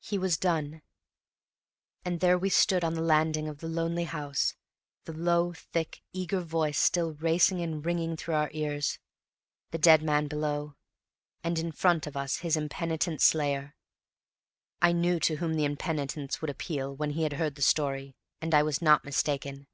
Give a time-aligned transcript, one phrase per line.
[0.00, 0.82] He was done;
[2.04, 4.56] and there we stood on the landing of the lonely house,
[5.04, 8.98] the low, thick, eager voice still racing and ringing through our ears;
[9.70, 10.74] the dead man below,
[11.44, 13.76] and in front of us his impenitent slayer.
[14.80, 18.54] I knew to whom the impenitence would appeal when he had heard the story, and
[18.56, 19.68] I was not mistaken.